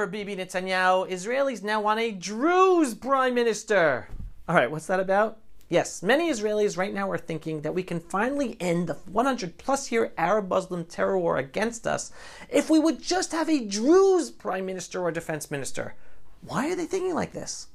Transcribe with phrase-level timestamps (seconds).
[0.00, 1.10] over Bibi Netanyahu.
[1.10, 4.08] Israelis now want a Druze prime minister.
[4.48, 5.36] All right, what's that about?
[5.68, 9.92] Yes, many Israelis right now are thinking that we can finally end the 100 plus
[9.92, 12.12] year Arab Muslim terror war against us
[12.48, 15.94] if we would just have a Druze prime minister or defense minister.
[16.40, 17.66] Why are they thinking like this?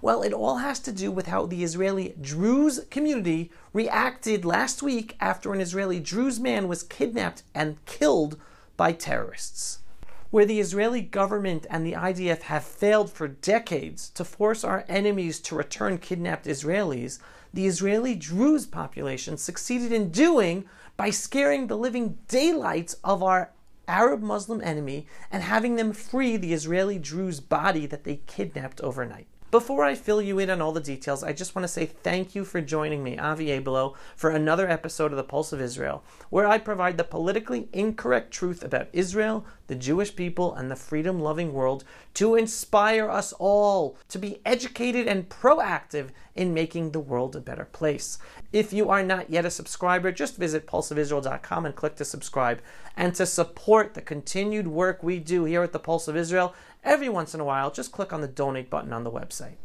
[0.00, 5.14] Well, it all has to do with how the Israeli Druze community reacted last week
[5.20, 8.40] after an Israeli Druze man was kidnapped and killed
[8.78, 9.79] by terrorists
[10.30, 15.40] where the Israeli government and the IDF have failed for decades to force our enemies
[15.40, 17.18] to return kidnapped Israelis,
[17.52, 20.66] the Israeli Druze population succeeded in doing
[20.96, 23.50] by scaring the living daylights of our
[23.88, 29.26] Arab Muslim enemy and having them free the Israeli Druze body that they kidnapped overnight.
[29.50, 32.36] Before I fill you in on all the details, I just want to say thank
[32.36, 36.46] you for joining me, Avi Abelow, for another episode of The Pulse of Israel, where
[36.46, 41.52] I provide the politically incorrect truth about Israel, the Jewish people, and the freedom loving
[41.52, 41.82] world
[42.14, 47.64] to inspire us all to be educated and proactive in making the world a better
[47.64, 48.18] place.
[48.52, 52.60] If you are not yet a subscriber, just visit pulseofisrael.com and click to subscribe.
[52.96, 57.08] And to support the continued work we do here at the Pulse of Israel, every
[57.08, 59.56] once in a while, just click on the donate button on the website.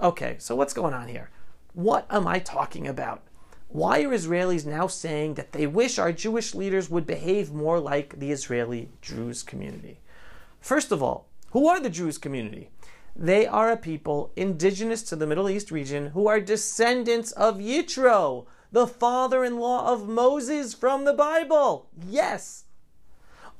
[0.00, 1.30] Okay, so what's going on here?
[1.74, 3.22] What am I talking about?
[3.68, 8.18] Why are Israelis now saying that they wish our Jewish leaders would behave more like
[8.18, 10.00] the Israeli Druze community?
[10.60, 12.70] First of all, who are the Druze community?
[13.14, 18.46] They are a people indigenous to the Middle East region who are descendants of Yitro,
[18.72, 21.88] the father in law of Moses from the Bible.
[22.08, 22.64] Yes,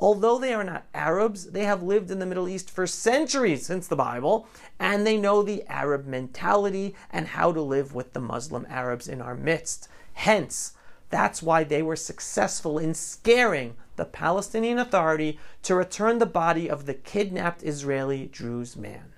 [0.03, 3.87] Although they are not Arabs, they have lived in the Middle East for centuries since
[3.87, 4.49] the Bible,
[4.79, 9.21] and they know the Arab mentality and how to live with the Muslim Arabs in
[9.21, 9.89] our midst.
[10.15, 10.73] Hence,
[11.11, 16.87] that's why they were successful in scaring the Palestinian Authority to return the body of
[16.87, 19.13] the kidnapped Israeli Druze man.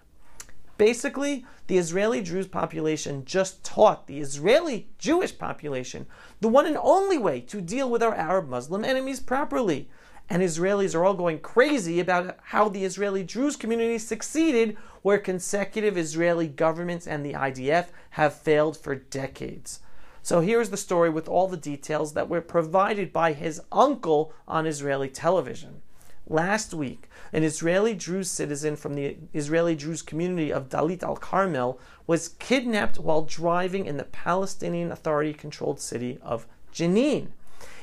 [0.79, 6.07] Basically, the Israeli Druze population just taught the Israeli Jewish population
[6.41, 9.89] the one and only way to deal with our Arab Muslim enemies properly
[10.31, 15.99] and Israelis are all going crazy about how the Israeli Druze community succeeded where consecutive
[15.99, 19.81] Israeli governments and the IDF have failed for decades.
[20.23, 24.67] So here's the story with all the details that were provided by his uncle on
[24.67, 25.83] Israeli television.
[26.29, 31.81] Last week, an Israeli Druze citizen from the Israeli Druze community of Dalit al Carmel
[32.07, 37.29] was kidnapped while driving in the Palestinian Authority controlled city of Jenin.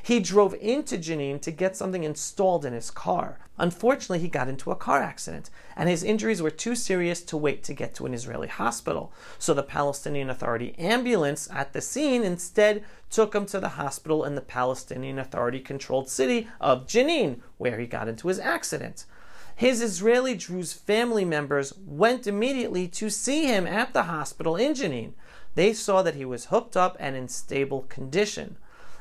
[0.02, 3.38] He drove into Jenin to get something installed in his car.
[3.58, 7.62] Unfortunately, he got into a car accident, and his injuries were too serious to wait
[7.64, 9.12] to get to an Israeli hospital.
[9.38, 14.34] So the Palestinian Authority ambulance at the scene instead took him to the hospital in
[14.34, 19.04] the Palestinian Authority controlled city of Jenin, where he got into his accident.
[19.54, 25.12] His Israeli Druze family members went immediately to see him at the hospital in Jenin.
[25.54, 28.56] They saw that he was hooked up and in stable condition.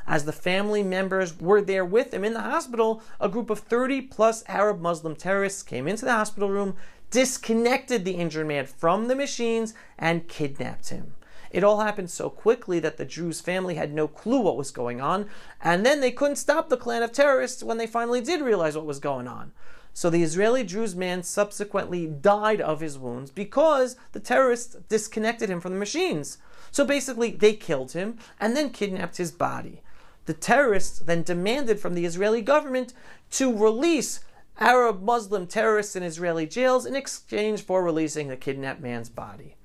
[0.09, 4.01] As the family members were there with him in the hospital, a group of 30
[4.01, 6.75] plus Arab Muslim terrorists came into the hospital room,
[7.11, 11.13] disconnected the injured man from the machines, and kidnapped him.
[11.51, 14.99] It all happened so quickly that the Druze family had no clue what was going
[14.99, 15.29] on,
[15.61, 18.87] and then they couldn't stop the clan of terrorists when they finally did realize what
[18.87, 19.51] was going on.
[19.93, 25.61] So the Israeli Druze man subsequently died of his wounds because the terrorists disconnected him
[25.61, 26.39] from the machines.
[26.71, 29.83] So basically, they killed him and then kidnapped his body.
[30.29, 32.93] The terrorists then demanded from the Israeli government
[33.31, 34.19] to release
[34.59, 39.55] Arab Muslim terrorists in Israeli jails in exchange for releasing the kidnapped man's body.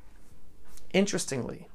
[0.94, 1.68] Interestingly,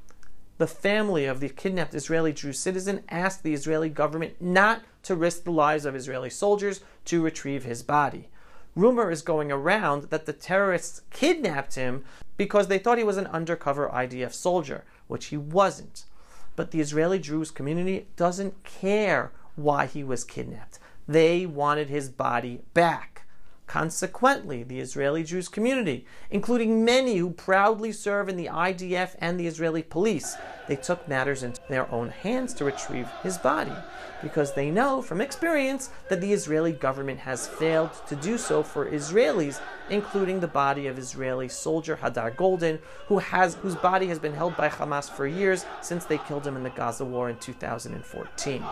[0.58, 5.44] the family of the kidnapped Israeli Druze citizen asked the Israeli government not to risk
[5.44, 8.30] the lives of Israeli soldiers to retrieve his body.
[8.76, 12.06] Rumor is going around that the terrorists kidnapped him
[12.38, 16.06] because they thought he was an undercover IDF soldier, which he wasn't.
[16.60, 20.78] But the Israeli Druze community doesn't care why he was kidnapped.
[21.08, 23.19] They wanted his body back.
[23.70, 29.46] Consequently, the Israeli Druze community, including many who proudly serve in the IDF and the
[29.46, 30.36] Israeli police,
[30.68, 33.76] they took matters into their own hands to retrieve his body
[34.24, 38.90] because they know from experience that the Israeli government has failed to do so for
[38.90, 39.62] Israelis,
[39.92, 44.58] including the body of Israeli soldier Hadar Goldin, who has whose body has been held
[44.58, 48.64] by Hamas for years since they killed him in the Gaza war in 2014.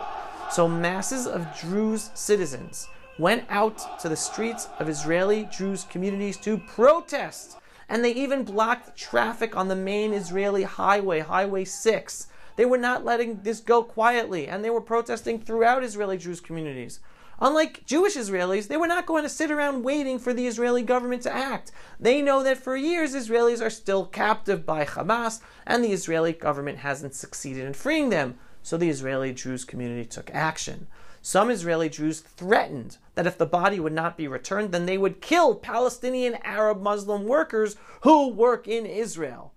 [0.50, 6.58] So masses of Druze citizens went out to the streets of Israeli Druze communities to
[6.58, 7.56] protest,
[7.88, 12.26] and they even blocked traffic on the main Israeli highway, Highway 6
[12.56, 17.00] They were not letting this go quietly, and they were protesting throughout Israeli Jewish communities.
[17.40, 21.22] Unlike Jewish Israelis, they were not going to sit around waiting for the Israeli government
[21.22, 21.70] to act.
[22.00, 26.78] They know that for years Israelis are still captive by Hamas, and the Israeli government
[26.78, 28.38] hasn't succeeded in freeing them.
[28.62, 30.88] So the Israeli Druze community took action.
[31.22, 35.20] Some Israeli Druze threatened that if the body would not be returned, then they would
[35.20, 39.52] kill Palestinian Arab Muslim workers who work in Israel.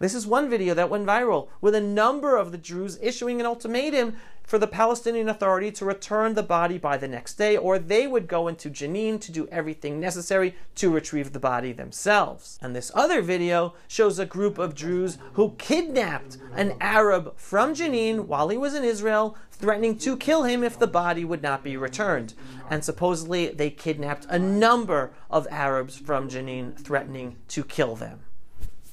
[0.00, 3.44] This is one video that went viral with a number of the Druze issuing an
[3.44, 8.06] ultimatum for the Palestinian Authority to return the body by the next day, or they
[8.06, 12.58] would go into Jenin to do everything necessary to retrieve the body themselves.
[12.62, 18.20] And this other video shows a group of Druze who kidnapped an Arab from Jenin
[18.24, 21.76] while he was in Israel, threatening to kill him if the body would not be
[21.76, 22.32] returned.
[22.70, 28.20] And supposedly they kidnapped a number of Arabs from Jenin, threatening to kill them.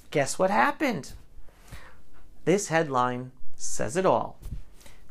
[0.09, 1.13] Guess what happened?
[2.45, 4.39] This headline says it all.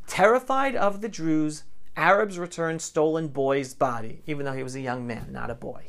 [0.06, 1.64] Terrified of the Druze,
[1.96, 5.84] Arabs returned stolen boy's body, even though he was a young man, not a boy.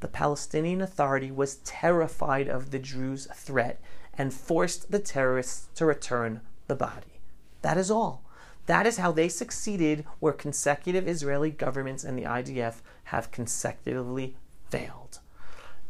[0.00, 3.80] The Palestinian Authority was terrified of the Druze threat
[4.16, 7.20] and forced the terrorists to return the body.
[7.62, 8.22] That is all.
[8.66, 14.36] That is how they succeeded where consecutive Israeli governments and the IDF have consecutively
[14.70, 15.20] failed.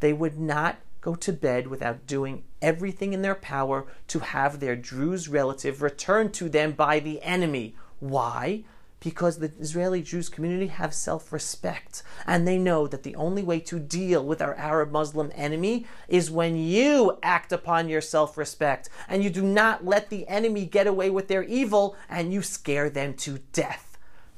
[0.01, 4.75] They would not go to bed without doing everything in their power to have their
[4.75, 7.77] Druze relative returned to them by the enemy.
[8.01, 8.65] Why?
[8.99, 13.61] Because the Israeli Druze community have self respect and they know that the only way
[13.61, 18.91] to deal with our Arab Muslim enemy is when you act upon your self respect
[19.09, 22.91] and you do not let the enemy get away with their evil and you scare
[22.91, 23.97] them to death.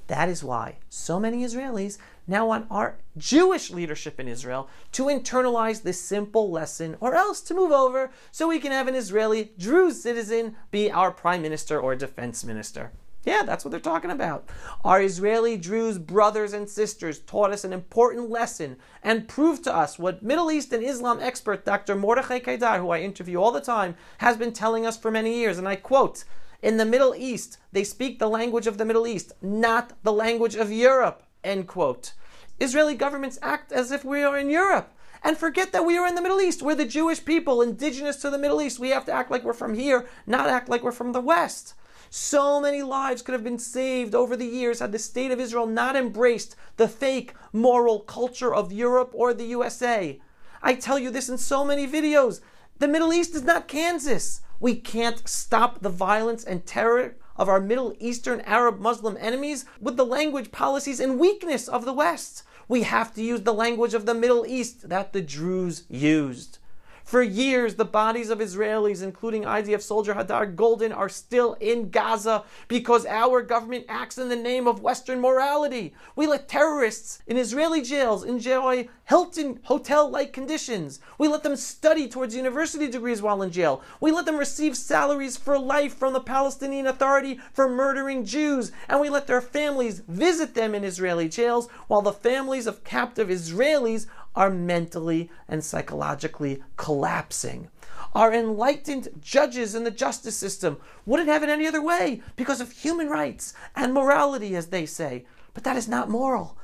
[0.09, 1.97] That is why so many Israelis
[2.29, 7.55] now want our Jewish leadership in Israel to internalize this simple lesson or else to
[7.55, 11.97] move over so we can have an Israeli Druze citizen be our prime minister or
[11.97, 12.93] defense minister.
[13.25, 14.49] Yeah, that's what they're talking about.
[14.85, 19.99] Our Israeli Druze brothers and sisters taught us an important lesson and proved to us
[19.99, 21.95] what Middle East and Islam expert Dr.
[21.95, 25.59] Mordechai Kedar, who I interview all the time, has been telling us for many years.
[25.59, 26.25] And I quote,
[26.63, 30.55] in the Middle East, they speak the language of the Middle East, not the language
[30.55, 31.23] of Europe.
[31.45, 32.15] End quote.
[32.61, 36.15] Israeli governments act as if we are in Europe and forget that we are in
[36.15, 36.63] the Middle East.
[36.63, 38.79] We're the Jewish people, indigenous to the Middle East.
[38.79, 41.75] We have to act like we're from here, not act like we're from the West.
[42.11, 45.67] So many lives could have been saved over the years had the state of Israel
[45.67, 50.21] not embraced the fake moral culture of Europe or the USA.
[50.63, 52.41] I tell you this in so many videos.
[52.79, 54.41] The Middle East is not Kansas.
[54.59, 59.97] We can't stop the violence and terror of our Middle Eastern Arab Muslim enemies with
[59.97, 62.43] the language, policies, and weakness of the West.
[62.69, 66.58] We have to use the language of the Middle East that the Druze used.
[67.09, 72.45] For years, the bodies of Israelis, including IDF soldier Hadar Goldin, are still in Gaza
[72.69, 75.95] because our government acts in the name of Western morality.
[76.17, 81.01] We let terrorists in Israeli jails enjoy Hilton hotel like conditions.
[81.17, 83.83] We let them study towards university degrees while in jail.
[84.03, 88.71] We let them receive salaries for life from the Palestinian Authority for murdering Jews.
[88.87, 93.29] And we let their families visit them in Israeli jails while the families of captive
[93.29, 94.07] Israelis
[94.39, 97.69] are mentally and psychologically collapsing.
[98.15, 102.71] Our enlightened judges in the justice system wouldn't have it any other way because of
[102.71, 105.27] human rights and morality, as they say.
[105.55, 106.57] But that is not moral.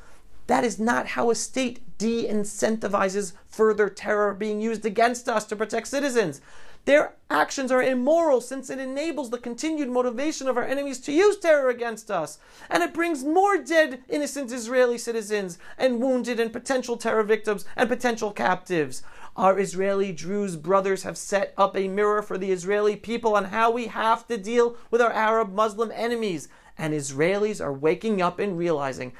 [0.46, 5.56] That is not how a state de incentivizes further terror being used against us to
[5.56, 6.40] protect citizens.
[6.84, 11.38] Their actions are immoral since it enables the continued motivation of our enemies to use
[11.38, 12.38] terror against us.
[12.68, 17.88] And it brings more dead innocent Israeli citizens and wounded and potential terror victims and
[17.88, 19.02] potential captives.
[19.34, 23.70] Our Israeli Druze brothers have set up a mirror for the Israeli people on how
[23.70, 26.48] we have to deal with our Arab Muslim enemies.
[26.76, 29.12] And Israelis are waking up and realizing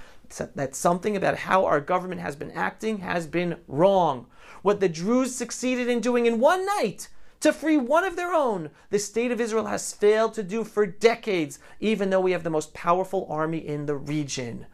[0.55, 4.27] that something about how our government has been acting has been wrong.
[4.63, 7.09] What the Druze succeeded in doing in one night
[7.45, 10.87] to free one of their own, the state of Israel has failed to do for
[10.87, 14.65] decades, even though we have the most powerful army in the region.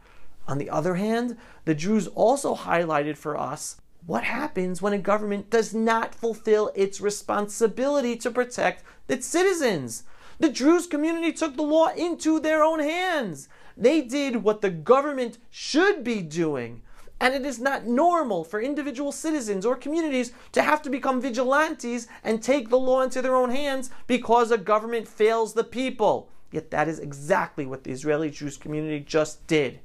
[0.47, 1.35] On the other hand,
[1.65, 7.01] the Druze also highlighted for us what happens when a government does not fulfill its
[7.01, 10.03] responsibility to protect its citizens.
[10.39, 13.49] The Druze community took the law into their own hands.
[13.75, 16.83] They did what the government should be doing
[17.21, 22.07] and it is not normal for individual citizens or communities to have to become vigilantes
[22.23, 26.29] and take the law into their own hands because a government fails the people.
[26.51, 29.79] Yet that is exactly what the Israeli Jewish community just did.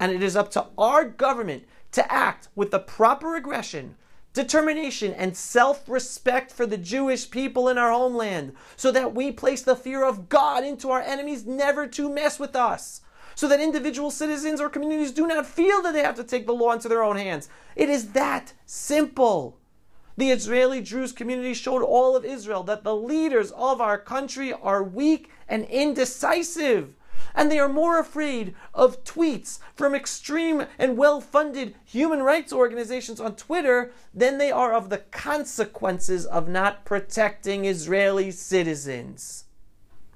[0.00, 3.96] And it is up to our government to act with the proper aggression
[4.32, 9.60] determination, and self respect for the Jewish people in our homeland, so that we place
[9.60, 13.00] the fear of God into our enemies never to mess with us,
[13.40, 16.52] so that individual citizens or communities do not feel that they have to take the
[16.52, 17.48] law into their own hands.
[17.74, 19.56] It is that simple.
[20.18, 24.84] The Israeli Druze community showed all of Israel that the leaders of our country are
[24.84, 26.96] weak and indecisive
[27.34, 33.22] and they are more afraid of tweets from extreme and well funded human rights organizations
[33.22, 39.44] on Twitter than they are of the consequences of not protecting Israeli citizens.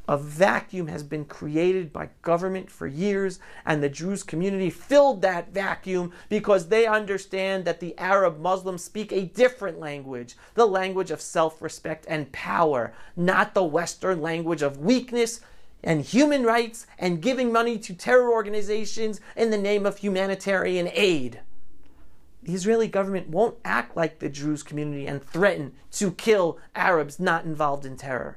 [0.06, 5.54] A vacuum has been created by government for years, and the Druze community filled that
[5.54, 11.22] vacuum because they understand that the Arab Muslims speak a different language, the language of
[11.22, 15.40] self respect and power, not the Western language of weakness,
[15.82, 21.40] and human rights and giving money to terror organizations in the name of humanitarian aid.
[22.42, 27.46] The Israeli government won't act like the Druze community and threaten to kill Arabs not
[27.46, 28.36] involved in terror.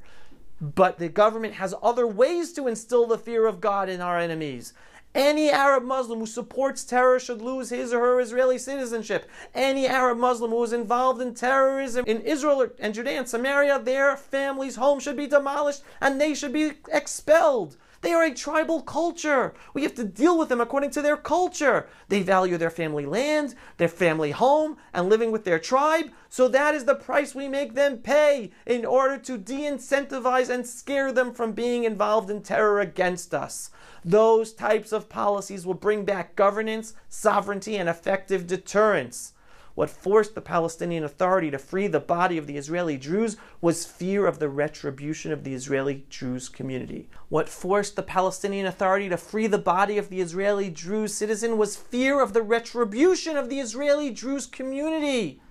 [0.59, 4.73] But the government has other ways to instill the fear of God in our enemies.
[5.13, 9.27] Any Arab Muslim who supports terror should lose his or her Israeli citizenship.
[9.55, 14.15] Any Arab Muslim who is involved in terrorism in Israel and Judea and Samaria, their
[14.15, 17.77] family's home should be demolished and they should be expelled.
[18.01, 19.53] They are a tribal culture.
[19.73, 21.87] We have to deal with them according to their culture.
[22.09, 26.11] They value their family land, their family home, and living with their tribe.
[26.29, 30.65] So that is the price we make them pay in order to de incentivize and
[30.65, 33.71] scare them from being involved in terror against us.
[34.05, 39.33] Those types of policies will bring back governance, sovereignty, and effective deterrence.
[39.77, 44.25] What forced the Palestinian Authority to free the body of the Israeli Druze was fear
[44.25, 47.09] of the retribution of the Israeli Druze community.
[47.29, 51.75] What forced the Palestinian Authority to free the body of the Israeli Druze citizen was
[51.75, 55.43] fear of the retribution of the Israeli Druze community.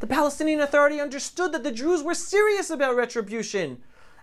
[0.00, 3.78] The Palestinian Authority understood that the Druze were serious about retribution.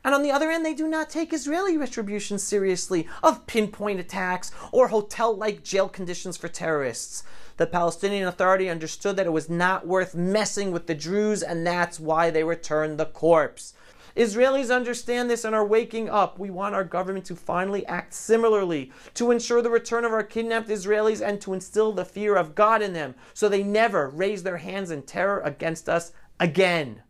[0.05, 4.51] And on the other end, they do not take Israeli retribution seriously of pinpoint attacks
[4.71, 7.23] or hotel like jail conditions for terrorists.
[7.57, 11.99] The Palestinian Authority understood that it was not worth messing with the Druze, and that's
[11.99, 13.73] why they returned the corpse.
[14.15, 16.37] Israelis understand this and are waking up.
[16.37, 20.69] We want our government to finally act similarly, to ensure the return of our kidnapped
[20.69, 24.57] Israelis and to instill the fear of God in them so they never raise their
[24.57, 27.01] hands in terror against us again.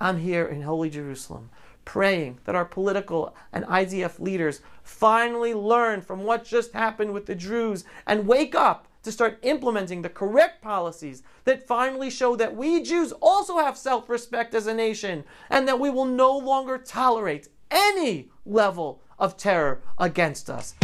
[0.00, 1.50] I'm here in Holy Jerusalem
[1.90, 7.34] praying that our political and IDF leaders finally learn from what just happened with the
[7.34, 12.80] Druze and wake up to start implementing the correct policies that finally show that we
[12.80, 17.48] Jews also have self respect as a nation and that we will no longer tolerate
[17.72, 20.76] any level of terror against us.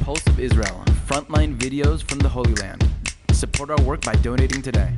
[0.00, 2.84] Pulse of Israel, frontline videos from the Holy Land.
[3.30, 4.92] Support our work by donating today.